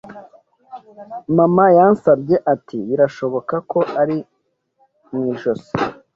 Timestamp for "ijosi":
5.33-5.71